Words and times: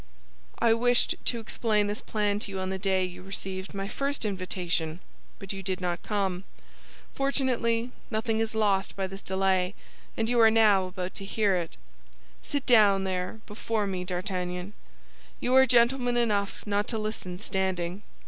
"I 0.57 0.73
wished 0.73 1.13
to 1.25 1.39
explain 1.39 1.85
this 1.85 2.01
plan 2.01 2.39
to 2.39 2.49
you 2.51 2.57
on 2.57 2.71
the 2.71 2.79
day 2.79 3.03
you 3.03 3.21
received 3.21 3.75
my 3.75 3.87
first 3.87 4.25
invitation; 4.25 4.99
but 5.37 5.53
you 5.53 5.61
did 5.61 5.79
not 5.79 6.01
come. 6.01 6.43
Fortunately, 7.13 7.91
nothing 8.09 8.39
is 8.39 8.55
lost 8.55 8.95
by 8.95 9.05
this 9.05 9.21
delay, 9.21 9.75
and 10.17 10.27
you 10.27 10.39
are 10.39 10.49
now 10.49 10.87
about 10.87 11.13
to 11.13 11.23
hear 11.25 11.55
it. 11.55 11.77
Sit 12.41 12.65
down 12.65 13.03
there, 13.03 13.41
before 13.45 13.85
me, 13.85 14.03
D'Artagnan; 14.03 14.73
you 15.39 15.53
are 15.53 15.67
gentleman 15.67 16.17
enough 16.17 16.65
not 16.65 16.87
to 16.87 16.97
listen 16.97 17.37
standing." 17.37 18.01